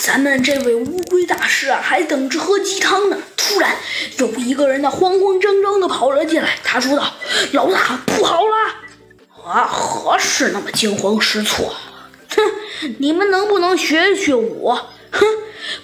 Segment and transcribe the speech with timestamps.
[0.00, 3.16] 咱们这位乌龟大师啊，还等着喝鸡汤呢。
[3.36, 3.76] 突然，
[4.18, 6.56] 有一个人呢，慌慌张张的跑了进来。
[6.64, 7.12] 他说道
[7.52, 8.52] ：“老大，不好了！”
[9.46, 11.74] 啊，何事那么惊慌失措？
[12.30, 12.42] 哼，
[12.98, 14.90] 你们能不能学学我？
[15.12, 15.26] 哼，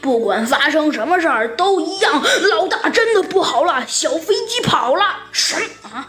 [0.01, 2.23] 不管发生什么事儿都一样。
[2.51, 5.05] 老大真的不好了，小飞机跑了。
[5.33, 6.09] 什么啊？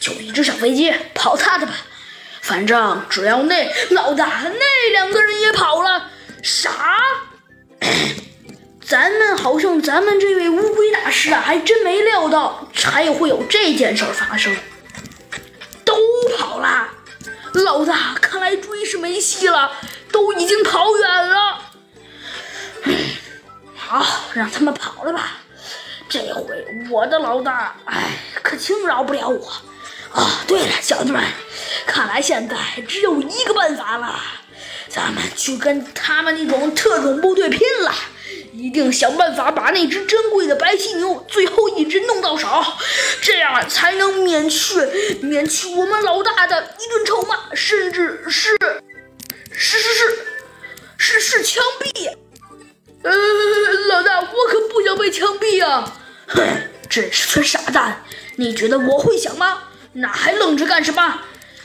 [0.00, 1.74] 就一只小飞机，跑他的吧。
[2.40, 6.10] 反正只要那老大那两个人也跑了。
[6.46, 6.70] 啥？
[8.86, 14.56] 咱们好像咱们这位乌龟大师啊，还真没料到还会有这件事发生。
[15.84, 15.96] 都
[16.38, 16.88] 跑了，
[17.52, 19.72] 老大，看来追是没戏了，
[20.12, 21.62] 都已经跑远了。
[23.74, 25.38] 好，让他们跑了吧。
[26.08, 28.10] 这回我的老大，哎，
[28.44, 29.52] 可轻饶不了我。
[30.12, 31.20] 啊，对了，小子们，
[31.84, 34.20] 看来现在只有一个办法了。
[34.96, 37.94] 咱们去跟他们那种特种部队拼了！
[38.54, 42.48] 一定想办法把那只珍贵的白犀牛最后一只弄到手，
[43.20, 44.74] 这样才能免去
[45.20, 48.56] 免去我们老大的一顿臭骂，甚至是
[49.52, 50.18] 是是是
[50.96, 52.10] 是是枪毙！
[53.02, 53.12] 呃，
[53.88, 55.94] 老大，我可不想被枪毙啊！
[56.28, 56.42] 哼，
[56.88, 58.02] 真是群傻蛋！
[58.36, 59.64] 你觉得我会想吗？
[59.92, 61.20] 那还愣着干什么？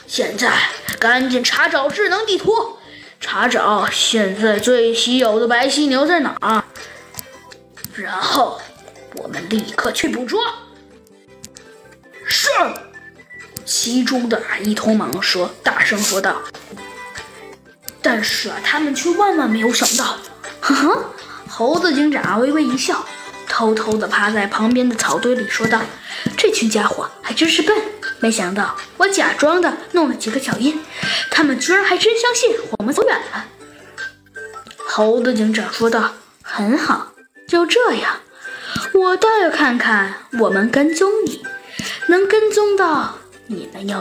[0.05, 0.51] 现在
[0.99, 2.77] 赶紧查找智能地图！
[3.21, 6.63] 查找现在最稀有的白犀牛在哪儿，
[7.95, 8.59] 然后
[9.15, 10.41] 我们立刻去捕捉。
[12.25, 12.49] 是，
[13.63, 16.41] 其中的一头蟒蛇大声说道。
[18.01, 20.17] 但是啊，他们却万万没有想到，
[20.59, 21.13] 呵呵，
[21.47, 23.05] 猴子警长微微一笑，
[23.47, 25.79] 偷偷的趴在旁边的草堆里说道
[26.35, 27.77] ：“这群家伙还真是笨。”
[28.21, 30.79] 没想到我假装的弄了几个脚印，
[31.29, 33.45] 他们居然还真相信我们走远了。
[34.87, 36.13] 猴子警长说道
[36.43, 37.13] ：“很好，
[37.47, 38.19] 就这样，
[38.93, 41.43] 我倒要看看我们跟踪你
[42.07, 43.99] 能跟踪到你们要